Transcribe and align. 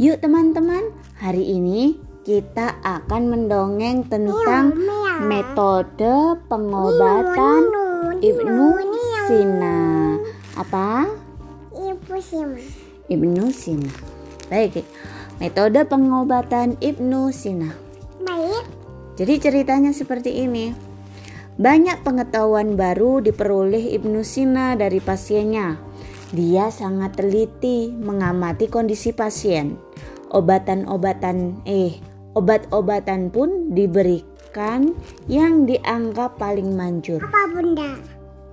Yuk 0.00 0.16
teman-teman, 0.16 0.96
hari 1.20 1.60
ini 1.60 1.92
kita 2.24 2.80
akan 2.80 3.36
mendongeng 3.36 4.08
tentang 4.08 4.72
metode 5.28 6.40
pengobatan 6.48 7.68
Ibnu 8.24 8.80
Sina. 9.28 9.76
Apa? 10.56 11.04
Ibu 11.76 12.16
Sina. 12.16 12.64
Ibnu 13.12 13.52
Sina. 13.52 13.92
Baik, 14.48 14.88
metode 15.36 15.84
pengobatan 15.84 16.80
Ibnu 16.80 17.28
Sina. 17.28 17.68
Baik. 18.24 18.64
Jadi 19.20 19.34
ceritanya 19.36 19.92
seperti 19.92 20.32
ini. 20.48 20.72
Banyak 21.60 22.00
pengetahuan 22.08 22.72
baru 22.72 23.20
diperoleh 23.20 23.92
Ibnu 24.00 24.24
Sina 24.24 24.80
dari 24.80 24.96
pasiennya. 25.04 25.76
Dia 26.32 26.72
sangat 26.72 27.20
teliti 27.20 27.92
mengamati 27.92 28.72
kondisi 28.72 29.12
pasien. 29.12 29.89
Obatan-obatan 30.30 31.66
eh 31.66 31.98
obat-obatan 32.38 33.34
pun 33.34 33.74
diberikan 33.74 34.94
yang 35.26 35.66
dianggap 35.66 36.38
paling 36.38 36.74
manjur. 36.78 37.18
Apa 37.18 37.50
bunda? 37.50 37.98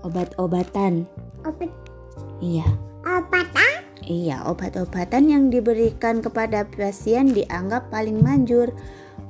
Obat-obatan. 0.01 1.05
Obat 1.45 1.69
Iya. 2.41 2.65
obat 3.07 3.49
ah? 3.57 3.75
Iya, 4.07 4.45
obat-obatan 4.47 5.27
yang 5.27 5.43
diberikan 5.49 6.21
kepada 6.23 6.63
pasien 6.69 7.33
dianggap 7.33 7.89
paling 7.91 8.23
manjur. 8.23 8.71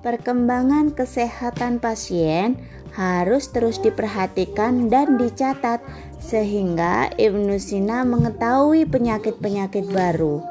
Perkembangan 0.06 0.94
kesehatan 0.94 1.82
pasien 1.82 2.62
harus 2.94 3.50
terus 3.50 3.82
diperhatikan 3.82 4.90
dan 4.90 5.18
dicatat 5.18 5.82
sehingga 6.22 7.10
Ibnu 7.18 7.58
Sina 7.62 8.06
mengetahui 8.06 8.86
penyakit-penyakit 8.90 9.90
baru. 9.90 10.42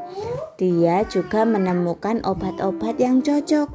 Dia 0.57 1.05
juga 1.05 1.45
menemukan 1.45 2.25
obat-obat 2.25 2.97
yang 2.97 3.21
cocok. 3.21 3.69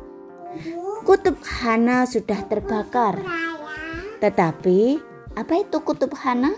Kutub 1.05 1.37
Hana 1.41 2.09
sudah 2.09 2.41
terbakar. 2.49 3.21
Tetapi, 4.21 4.97
apa 5.37 5.53
itu 5.61 5.77
kutub 5.81 6.13
Hana? 6.17 6.53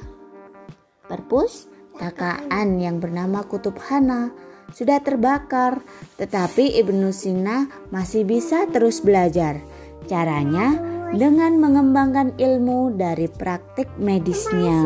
Perpustakaan 1.07 2.79
yang 2.79 3.03
bernama 3.03 3.43
Kutub 3.43 3.75
Hana 3.79 4.31
sudah 4.71 5.03
terbakar, 5.03 5.83
tetapi 6.15 6.79
Ibnu 6.79 7.11
Sina 7.11 7.67
masih 7.91 8.23
bisa 8.23 8.67
terus 8.71 9.03
belajar. 9.03 9.59
Caranya 10.07 10.75
dengan 11.13 11.61
mengembangkan 11.61 12.33
ilmu 12.39 12.97
dari 12.97 13.29
praktik 13.29 13.87
medisnya. 14.01 14.81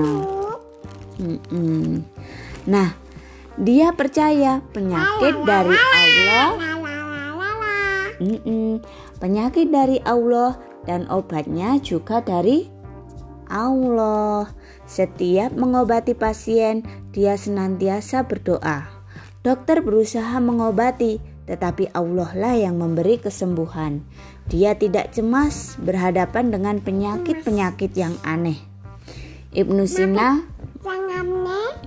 Mm-mm. 1.17 2.03
Nah, 2.67 3.06
dia 3.57 3.89
percaya 3.89 4.61
penyakit 4.69 5.33
dari 5.41 5.73
Allah, 5.73 6.49
penyakit 9.17 9.67
dari 9.73 9.97
Allah 10.05 10.61
dan 10.85 11.09
obatnya 11.09 11.81
juga 11.81 12.21
dari 12.21 12.69
Allah. 13.49 14.53
Setiap 14.87 15.51
mengobati 15.57 16.13
pasien, 16.13 16.85
dia 17.11 17.35
senantiasa 17.35 18.23
berdoa. 18.23 18.87
Dokter 19.41 19.81
berusaha 19.81 20.37
mengobati, 20.37 21.19
tetapi 21.49 21.91
Allah 21.97 22.31
lah 22.37 22.55
yang 22.55 22.77
memberi 22.77 23.19
kesembuhan. 23.19 24.05
Dia 24.47 24.77
tidak 24.79 25.11
cemas 25.11 25.75
berhadapan 25.81 26.53
dengan 26.53 26.79
penyakit-penyakit 26.79 27.91
yang 27.97 28.15
aneh. 28.23 28.59
Ibnu 29.51 29.83
Sina. 29.89 30.56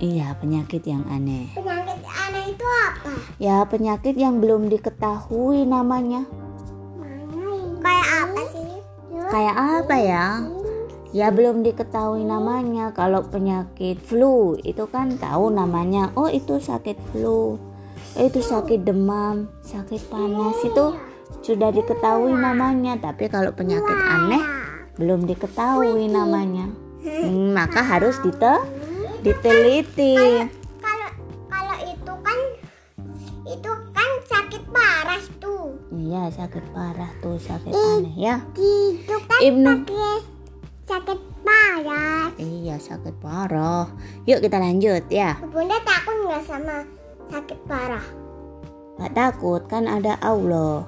Iya 0.01 0.33
penyakit 0.35 0.81
yang 0.83 1.05
aneh. 1.07 1.53
Penyakit 1.53 2.01
aneh 2.01 2.43
itu 2.49 2.65
apa? 2.65 3.13
Ya 3.37 3.61
penyakit 3.69 4.17
yang 4.17 4.41
belum 4.41 4.67
diketahui 4.67 5.63
namanya. 5.69 6.25
Kayak 7.81 8.09
apa 8.25 8.41
sih? 8.49 8.71
Kayak 9.29 9.55
apa 9.55 9.95
ya? 10.01 10.25
Ya 11.13 11.27
belum 11.29 11.61
diketahui 11.61 12.25
namanya. 12.25 12.89
Kalau 12.97 13.21
penyakit 13.29 14.01
flu 14.01 14.57
itu 14.65 14.89
kan 14.89 15.15
tahu 15.21 15.53
namanya. 15.53 16.09
Oh 16.17 16.27
itu 16.27 16.57
sakit 16.57 16.97
flu. 17.13 17.61
Oh, 18.11 18.27
itu 18.27 18.43
sakit 18.43 18.83
demam, 18.83 19.47
sakit 19.63 20.11
panas 20.11 20.59
itu 20.67 20.97
sudah 21.45 21.69
diketahui 21.71 22.33
namanya. 22.35 22.97
Tapi 22.99 23.29
kalau 23.29 23.53
penyakit 23.53 23.95
aneh 23.95 24.43
belum 24.97 25.29
diketahui 25.29 26.09
namanya. 26.09 26.67
Hmm, 27.01 27.55
maka 27.55 27.81
harus 27.81 28.17
dite 28.21 28.80
diteliti. 29.21 30.17
Kalau 30.81 31.09
kalau 31.47 31.77
itu 31.85 32.13
kan 32.25 32.39
itu 33.45 33.71
kan 33.93 34.09
sakit 34.25 34.63
parah 34.73 35.23
tuh. 35.37 35.77
Iya 35.93 36.23
sakit 36.33 36.65
parah 36.73 37.11
tuh 37.21 37.37
sakit 37.37 37.73
aneh 37.73 38.15
ya. 38.17 38.35
Itu 38.57 39.15
kan 39.29 39.39
Ibnu. 39.41 39.69
pakai 39.85 40.15
sakit 40.89 41.19
parah. 41.45 42.33
Iya 42.41 42.75
sakit 42.81 43.15
parah. 43.21 43.85
Yuk 44.25 44.41
kita 44.41 44.57
lanjut 44.57 45.05
ya. 45.13 45.37
Bunda 45.45 45.77
takut 45.85 46.17
nggak 46.25 46.43
sama 46.49 46.77
sakit 47.29 47.59
parah? 47.69 48.05
Gak 49.01 49.13
takut 49.17 49.61
kan 49.65 49.89
ada 49.89 50.17
Allah. 50.21 50.85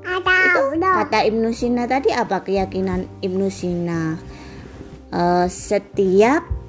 Ada 0.00 0.72
udah. 0.74 1.04
Kata 1.04 1.28
Ibnu 1.28 1.52
Sina 1.52 1.84
tadi 1.84 2.10
apa 2.10 2.40
keyakinan 2.42 3.06
Ibnu 3.20 3.46
Sina? 3.52 4.16
Eh, 5.10 5.46
setiap 5.46 6.59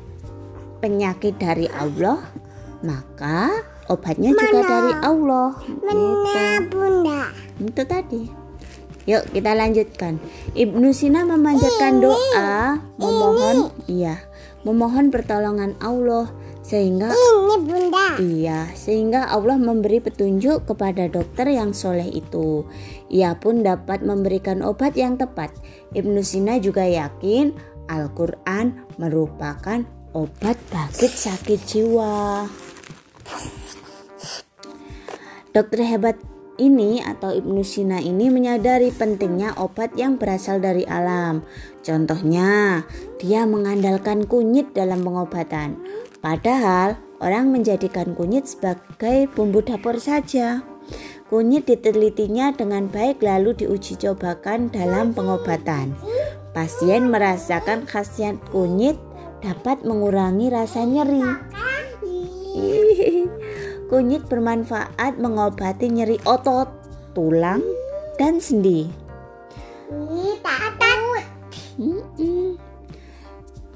penyakit 0.82 1.38
dari 1.38 1.70
Allah, 1.72 2.20
maka 2.82 3.54
obatnya 3.88 4.34
juga 4.34 4.60
Mana? 4.60 4.68
dari 4.68 4.94
Allah. 5.06 5.50
Mana 5.86 6.46
bunda? 6.68 7.22
Gitu. 7.62 7.70
Itu 7.70 7.84
tadi. 7.86 8.24
Yuk 9.10 9.24
kita 9.34 9.58
lanjutkan. 9.58 10.22
Ibnu 10.54 10.94
Sina 10.94 11.26
memanjatkan 11.26 12.02
doa, 12.02 12.82
memohon, 13.02 13.74
iya, 13.90 14.22
memohon 14.62 15.10
pertolongan 15.10 15.74
Allah 15.82 16.30
sehingga 16.62 17.10
Ini 17.10 17.56
bunda. 17.66 18.08
Iya, 18.22 18.60
sehingga 18.78 19.26
Allah 19.28 19.58
memberi 19.58 20.00
petunjuk 20.00 20.70
kepada 20.70 21.10
dokter 21.10 21.50
yang 21.50 21.74
soleh 21.74 22.08
itu. 22.08 22.64
Ia 23.10 23.36
pun 23.42 23.66
dapat 23.66 24.06
memberikan 24.06 24.62
obat 24.62 24.94
yang 24.94 25.18
tepat. 25.18 25.50
Ibnu 25.98 26.22
Sina 26.22 26.62
juga 26.62 26.86
yakin 26.86 27.52
Al-Quran 27.90 28.88
merupakan 29.02 29.84
obat 30.12 30.60
bagi 30.72 31.08
sakit 31.08 31.60
jiwa. 31.64 32.44
Dokter 35.52 35.84
hebat 35.84 36.16
ini 36.60 37.04
atau 37.04 37.32
Ibnu 37.32 37.64
Sina 37.64 38.00
ini 38.00 38.32
menyadari 38.32 38.92
pentingnya 38.92 39.56
obat 39.60 39.96
yang 39.96 40.16
berasal 40.16 40.60
dari 40.64 40.88
alam. 40.88 41.44
Contohnya, 41.84 42.84
dia 43.20 43.44
mengandalkan 43.48 44.28
kunyit 44.28 44.72
dalam 44.76 45.04
pengobatan. 45.04 45.80
Padahal 46.22 46.96
orang 47.20 47.50
menjadikan 47.52 48.14
kunyit 48.14 48.48
sebagai 48.48 49.28
bumbu 49.32 49.64
dapur 49.66 49.98
saja. 49.98 50.64
Kunyit 51.32 51.72
ditelitinya 51.72 52.52
dengan 52.52 52.92
baik 52.92 53.24
lalu 53.24 53.56
diuji 53.56 53.96
cobakan 53.96 54.68
dalam 54.68 55.16
pengobatan. 55.16 55.96
Pasien 56.52 57.08
merasakan 57.08 57.88
khasiat 57.88 58.36
kunyit 58.52 59.00
dapat 59.42 59.84
mengurangi 59.84 60.48
rasa 60.54 60.86
nyeri. 60.86 61.26
Kunyit 63.92 64.24
bermanfaat 64.32 65.20
mengobati 65.20 65.92
nyeri 65.92 66.16
otot, 66.24 66.72
tulang, 67.12 67.60
dan 68.16 68.40
sendi. 68.40 68.88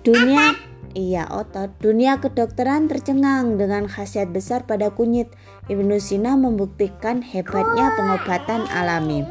Dunia 0.05 0.53
iya 0.93 1.25
otot. 1.27 1.73
Dunia 1.81 2.21
kedokteran 2.21 2.87
tercengang 2.87 3.57
dengan 3.57 3.89
khasiat 3.89 4.31
besar 4.31 4.63
pada 4.63 4.93
kunyit. 4.93 5.33
Ibnu 5.65 5.97
Sina 5.97 6.37
membuktikan 6.37 7.25
hebatnya 7.25 7.91
pengobatan 7.97 8.69
alami. 8.69 9.25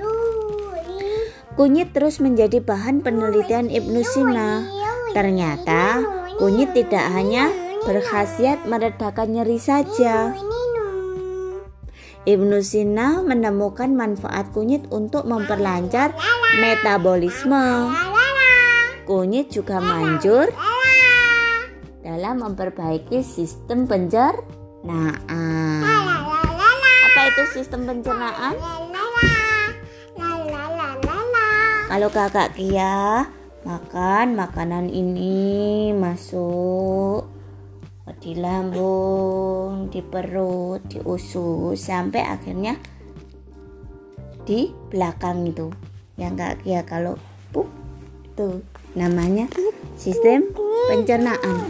Kunyit 1.54 1.94
terus 1.94 2.18
menjadi 2.18 2.58
bahan 2.58 3.06
penelitian 3.06 3.70
Ibnu 3.70 4.02
Sina. 4.02 4.66
Ternyata 5.14 6.02
kunyit 6.38 6.74
tidak 6.74 7.06
hanya 7.14 7.50
berkhasiat 7.84 8.64
meredakan 8.64 9.36
nyeri 9.36 9.60
saja. 9.60 10.32
Ibnu 12.24 12.64
Sina 12.64 13.20
menemukan 13.20 13.92
manfaat 13.92 14.48
kunyit 14.56 14.88
untuk 14.88 15.28
memperlancar 15.28 16.16
metabolisme. 16.56 17.92
Kunyit 19.04 19.52
juga 19.52 19.84
manjur 19.84 20.48
dalam 22.00 22.40
memperbaiki 22.40 23.20
sistem 23.20 23.84
pencernaan. 23.84 25.84
Apa 27.12 27.20
itu 27.28 27.42
sistem 27.52 27.84
pencernaan? 27.84 28.56
Kalau 31.84 32.08
kakak 32.08 32.56
Kia 32.56 33.28
makan 33.64 34.36
makanan 34.36 34.92
ini 34.92 35.90
masuk 35.96 37.24
di 38.20 38.36
lambung, 38.36 39.88
di 39.88 40.04
perut, 40.04 40.84
di 40.84 41.00
usus 41.00 41.76
sampai 41.76 42.20
akhirnya 42.24 42.76
di 44.44 44.68
belakang 44.92 45.48
itu. 45.48 45.72
Yang 46.20 46.32
enggak 46.36 46.54
ya 46.68 46.80
kalau 46.84 47.16
pup 47.56 47.68
itu 48.24 48.60
namanya 48.92 49.48
sistem 49.96 50.52
pencernaan. 50.92 51.64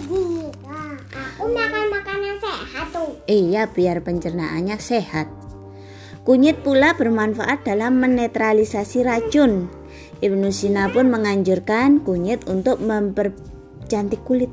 Aku 1.14 1.46
makan 1.46 1.84
makanan 1.94 2.34
sehat 2.42 2.86
tuh. 2.90 3.18
Iya 3.30 3.70
biar 3.70 4.02
pencernaannya 4.02 4.76
sehat. 4.82 5.30
Kunyit 6.26 6.62
pula 6.66 6.98
bermanfaat 6.98 7.62
dalam 7.62 8.02
menetralisasi 8.02 9.06
racun 9.06 9.70
Ibnu 10.22 10.48
Sina 10.54 10.88
pun 10.90 11.10
menganjurkan 11.10 12.02
kunyit 12.02 12.46
untuk 12.48 12.80
mempercantik 12.80 14.22
kulit 14.22 14.50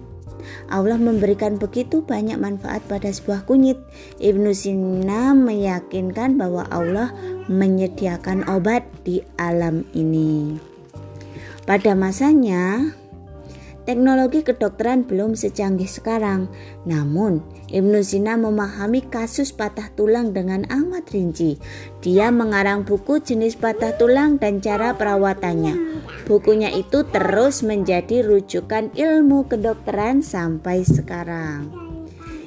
Allah 0.67 0.97
memberikan 0.97 1.61
begitu 1.61 2.01
banyak 2.01 2.37
manfaat 2.41 2.81
pada 2.89 3.09
sebuah 3.09 3.45
kunyit. 3.45 3.77
Ibnu 4.17 4.51
Sina 4.57 5.37
meyakinkan 5.37 6.37
bahwa 6.37 6.65
Allah 6.69 7.13
menyediakan 7.47 8.47
obat 8.49 8.85
di 9.05 9.21
alam 9.37 9.85
ini. 9.93 10.57
Pada 11.65 11.93
masanya, 11.93 12.91
teknologi 13.83 14.45
kedokteran 14.45 15.03
belum 15.03 15.35
secanggih 15.35 15.89
sekarang. 15.89 16.47
Namun, 16.87 17.43
Ibnu 17.67 18.01
Sina 18.01 18.39
memahami 18.39 19.03
kasus 19.05 19.51
patah 19.51 19.91
tulang 19.93 20.31
dengan 20.31 20.63
amat 20.69 21.11
rinci. 21.11 21.59
Dia 21.99 22.31
mengarang 22.31 22.87
buku 22.87 23.19
jenis 23.21 23.59
patah 23.59 23.97
tulang 23.99 24.39
dan 24.39 24.63
cara 24.63 24.95
perawatannya. 24.95 26.03
Bukunya 26.25 26.71
itu 26.71 27.03
terus 27.11 27.61
menjadi 27.61 28.23
rujukan 28.23 28.95
ilmu 28.95 29.51
kedokteran 29.51 30.23
sampai 30.23 30.87
sekarang. 30.87 31.69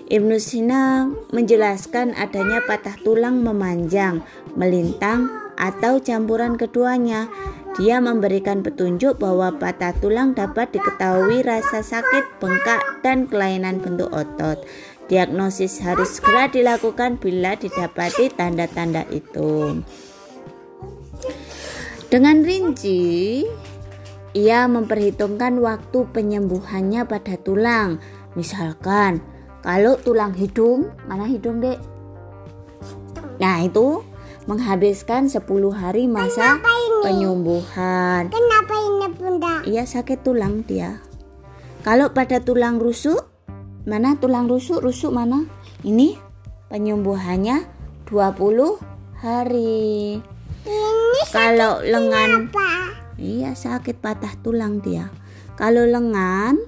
Ibnu 0.04 0.37
Sina 0.37 1.08
menjelaskan 1.32 2.12
adanya 2.14 2.60
patah 2.64 2.94
tulang 3.00 3.40
memanjang, 3.40 4.20
melintang, 4.52 5.44
atau 5.58 6.02
campuran 6.02 6.58
keduanya 6.58 7.30
dia 7.74 7.98
memberikan 7.98 8.62
petunjuk 8.62 9.18
bahwa 9.18 9.50
patah 9.58 9.90
tulang 9.98 10.30
dapat 10.30 10.70
diketahui 10.70 11.42
rasa 11.42 11.82
sakit, 11.82 12.38
bengkak, 12.38 13.02
dan 13.02 13.26
kelainan 13.26 13.82
bentuk 13.82 14.14
otot. 14.14 14.62
Diagnosis 15.10 15.82
harus 15.82 16.22
segera 16.22 16.46
dilakukan 16.46 17.18
bila 17.18 17.58
didapati 17.58 18.30
tanda-tanda 18.30 19.02
itu. 19.10 19.82
Dengan 22.06 22.46
rinci, 22.46 23.42
ia 24.38 24.70
memperhitungkan 24.70 25.58
waktu 25.58 26.06
penyembuhannya 26.14 27.02
pada 27.10 27.34
tulang. 27.42 27.98
Misalkan, 28.38 29.18
kalau 29.66 29.98
tulang 29.98 30.30
hidung, 30.30 30.94
mana 31.10 31.26
hidung, 31.26 31.58
Dek? 31.58 31.82
Nah, 33.42 33.66
itu 33.66 34.13
menghabiskan 34.44 35.29
10 35.32 35.41
hari 35.73 36.05
masa 36.05 36.61
penyembuhan. 37.00 38.29
Kenapa 38.29 38.75
ini 38.76 39.06
bunda? 39.17 39.55
Iya 39.64 39.85
sakit 39.88 40.20
tulang 40.20 40.64
dia. 40.69 41.00
Kalau 41.85 42.12
pada 42.12 42.41
tulang 42.41 42.81
rusuk, 42.81 43.29
mana 43.85 44.17
tulang 44.17 44.49
rusuk? 44.49 44.81
Rusuk 44.85 45.12
mana? 45.12 45.44
Ini 45.85 46.17
penyembuhannya 46.73 47.64
20 48.08 49.20
hari. 49.20 50.20
Ini 50.64 51.20
Kalau 51.29 51.85
lengan 51.85 52.49
apa? 52.49 52.70
Iya 53.20 53.52
sakit 53.52 54.00
patah 54.00 54.32
tulang 54.40 54.81
dia. 54.81 55.12
Kalau 55.55 55.87
lengan 55.87 56.58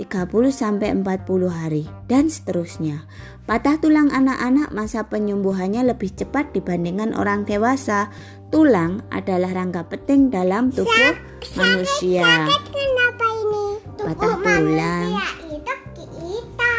30 0.00 0.48
sampai 0.48 0.88
40 0.96 1.52
hari 1.52 1.84
dan 2.08 2.32
seterusnya. 2.32 3.04
Patah 3.44 3.76
tulang 3.76 4.08
anak-anak 4.08 4.72
masa 4.72 5.04
penyembuhannya 5.04 5.84
lebih 5.84 6.16
cepat 6.16 6.56
dibandingkan 6.56 7.12
orang 7.12 7.44
dewasa. 7.44 8.08
Tulang 8.48 9.04
adalah 9.12 9.52
rangka 9.52 9.84
penting 9.88 10.32
dalam 10.32 10.72
tubuh 10.72 11.12
manusia. 11.56 12.24
Sakit 12.24 12.62
kenapa 12.72 13.26
ini? 13.28 13.66
Tubuh 13.96 14.06
Patah 14.12 14.36
tulang. 14.40 15.08
manusia 15.12 15.28
itu 15.52 15.74
kita. 15.92 16.74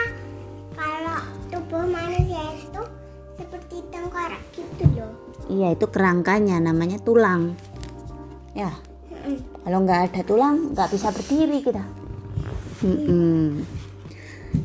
Kalau 0.74 1.20
tubuh 1.54 1.86
manusia 1.86 2.44
itu 2.58 2.82
seperti 3.38 3.78
tengkorak 3.94 4.42
gitu 4.58 4.86
loh. 4.98 5.14
Iya 5.54 5.78
itu 5.78 5.86
kerangkanya 5.86 6.58
namanya 6.62 6.98
tulang. 6.98 7.54
Ya 8.58 8.74
kalau 9.64 9.80
nggak 9.88 10.12
ada 10.12 10.22
tulang 10.28 10.76
nggak 10.76 10.90
bisa 10.92 11.10
berdiri 11.14 11.64
kita. 11.64 12.03
Mm-mm. 12.84 13.64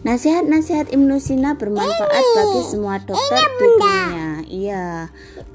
Nasihat-nasihat 0.05 0.93
Ibnu 0.93 1.17
Sina 1.17 1.56
bermanfaat 1.56 2.25
bagi 2.37 2.61
semua 2.69 3.00
dokter 3.00 3.41
di 3.41 3.56
dunia. 3.56 4.29
Iya, 4.44 4.87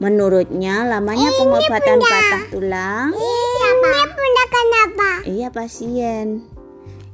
menurutnya 0.01 0.87
lamanya 0.89 1.29
pengobatan 1.37 2.01
patah 2.01 2.43
tulang. 2.49 3.13
Ini 3.13 3.39
siapa? 3.53 3.87
Ini 3.93 4.03
bunda 4.09 4.43
kenapa? 4.49 5.09
Iya 5.29 5.47
pasien. 5.53 6.27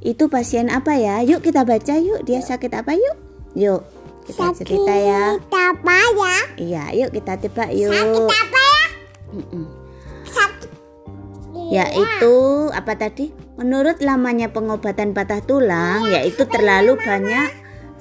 Itu 0.00 0.32
pasien 0.32 0.72
apa 0.72 0.96
ya? 0.96 1.20
Yuk 1.20 1.44
kita 1.44 1.68
baca 1.68 1.94
yuk. 2.00 2.24
Dia 2.24 2.40
sakit 2.40 2.72
apa 2.72 2.96
yuk? 2.96 3.16
Yuk 3.52 3.84
kita 4.24 4.56
cerita 4.56 4.94
ya. 4.96 5.36
Sakit 5.36 5.52
apa 5.52 5.96
ya? 6.16 6.36
Iya, 6.56 6.84
yuk 7.04 7.10
kita 7.12 7.36
tebak 7.36 7.70
yuk. 7.76 7.92
Sakit 7.92 8.24
apa 8.32 8.60
ya? 8.60 8.82
Sakit. 10.24 10.70
Yaitu 11.68 12.34
apa 12.72 12.92
tadi? 12.96 13.28
Menurut 13.60 14.00
lamanya 14.00 14.48
pengobatan 14.48 15.12
patah 15.12 15.44
tulang, 15.44 16.08
yaitu 16.08 16.48
terlalu 16.48 16.96
banyak 16.96 17.52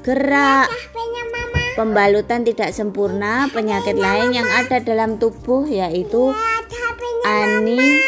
gerak. 0.07 0.71
Pembalutan 1.75 2.47
tidak 2.47 2.71
sempurna, 2.71 3.51
penyakit 3.51 4.00
lain 4.00 4.31
yang 4.31 4.47
ada 4.47 4.79
dalam 4.79 5.19
tubuh 5.19 5.67
yaitu 5.67 6.31
anemia. 7.27 8.00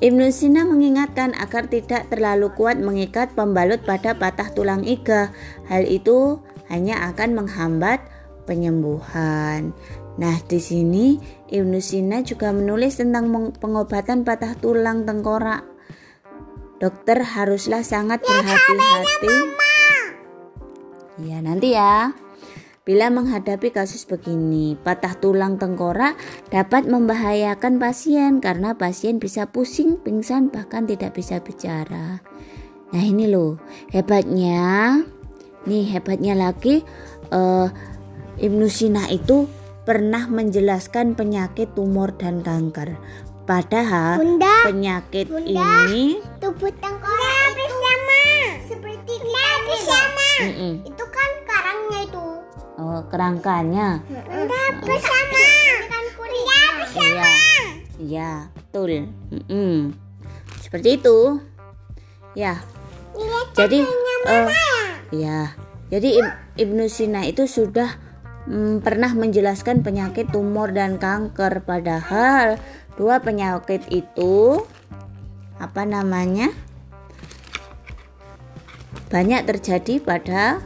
Ibnu 0.00 0.24
Sina 0.32 0.64
mengingatkan 0.64 1.36
agar 1.36 1.68
tidak 1.68 2.08
terlalu 2.08 2.56
kuat 2.56 2.80
mengikat 2.80 3.36
pembalut 3.36 3.84
pada 3.84 4.16
patah 4.16 4.48
tulang 4.48 4.80
iga. 4.88 5.28
Hal 5.68 5.84
itu 5.84 6.40
hanya 6.72 7.12
akan 7.12 7.36
menghambat 7.36 8.00
penyembuhan. 8.48 9.76
Nah, 10.14 10.38
di 10.46 10.62
sini 10.62 11.18
Ibnu 11.50 11.82
Sina 11.82 12.22
juga 12.22 12.54
menulis 12.54 13.02
tentang 13.02 13.26
pengobatan 13.58 14.22
patah 14.22 14.54
tulang 14.54 15.02
tengkorak. 15.02 15.66
Dokter 16.78 17.22
haruslah 17.22 17.82
sangat 17.82 18.22
berhati-hati. 18.22 19.34
Ya, 21.26 21.38
nanti 21.42 21.74
ya. 21.74 22.14
Bila 22.84 23.08
menghadapi 23.08 23.72
kasus 23.72 24.04
begini, 24.04 24.76
patah 24.76 25.16
tulang 25.16 25.56
tengkorak 25.56 26.20
dapat 26.52 26.84
membahayakan 26.84 27.80
pasien 27.80 28.44
karena 28.44 28.76
pasien 28.76 29.16
bisa 29.16 29.48
pusing, 29.48 29.96
pingsan, 29.96 30.52
bahkan 30.52 30.84
tidak 30.84 31.16
bisa 31.16 31.40
bicara. 31.40 32.20
Nah 32.92 33.00
ini 33.00 33.24
loh, 33.24 33.56
hebatnya, 33.88 35.00
nih 35.64 35.96
hebatnya 35.96 36.36
lagi, 36.36 36.84
eh, 37.32 37.66
Ibnu 38.36 38.68
Sina 38.68 39.08
itu 39.08 39.48
pernah 39.84 40.24
menjelaskan 40.26 41.12
penyakit 41.12 41.76
tumor 41.76 42.16
dan 42.16 42.40
kanker. 42.40 42.96
Padahal 43.44 44.16
Bunda. 44.16 44.64
penyakit 44.64 45.28
Bunda. 45.28 45.84
ini, 45.84 46.16
Tubuh 46.40 46.72
tengkorak 46.80 47.36
itu 47.52 47.54
bersama. 47.54 48.20
Seperti 48.64 49.14
kita 49.20 49.48
bersama. 49.68 50.28
Mm-mm. 50.40 50.72
Itu 50.88 51.04
kan 51.12 51.30
karangnya 51.44 52.00
itu. 52.08 52.26
oh, 52.80 53.00
kerangkanya, 53.12 53.88
Bunda 54.08 54.62
bersama. 54.80 55.44
Ini 55.44 55.86
kan 55.86 56.04
kulitnya. 56.16 56.62
iya, 56.96 57.32
iya, 58.00 58.30
betul. 58.56 58.90
Mm-mm. 59.28 59.92
Seperti 60.64 60.88
itu, 60.96 61.18
ya. 62.32 62.64
Jadi, 63.54 63.84
mama. 64.24 64.50
Ya, 65.12 65.52
jadi 65.86 66.18
Ib- 66.18 66.38
Ibnu 66.58 66.88
Sina 66.88 67.22
itu 67.22 67.44
sudah 67.46 68.00
mm, 68.48 68.84
pernah 68.84 69.12
menjelaskan 69.12 69.84
penyakit 69.84 70.30
tumor 70.30 70.72
dan 70.72 70.96
kanker 70.96 71.64
padahal 71.64 72.60
dua 72.94 73.20
penyakit 73.20 73.84
itu 73.90 74.64
apa 75.58 75.86
namanya? 75.86 76.50
banyak 79.14 79.46
terjadi 79.46 80.02
pada 80.02 80.58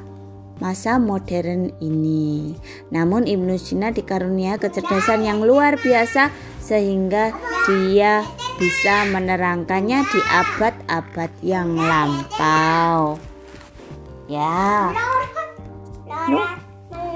masa 0.57 0.97
modern 0.97 1.69
ini. 1.85 2.57
Namun 2.89 3.29
Ibnu 3.29 3.61
Sina 3.61 3.93
dikarunia 3.93 4.57
kecerdasan 4.57 5.21
yang 5.21 5.45
luar 5.45 5.77
biasa 5.77 6.33
sehingga 6.57 7.37
dia 7.69 8.25
bisa 8.57 9.05
menerangkannya 9.13 10.01
di 10.01 10.21
abad-abad 10.33 11.31
yang 11.45 11.77
lampau. 11.77 13.21
Ya. 14.33 14.93
Laura. 16.09 16.58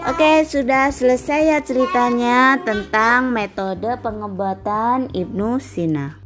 Oke, 0.03 0.43
sudah 0.43 0.91
selesai 0.91 1.47
ya 1.47 1.59
ceritanya 1.63 2.59
tentang 2.67 3.31
metode 3.31 3.87
pengobatan 4.03 5.07
Ibnu 5.15 5.63
Sina. 5.63 6.22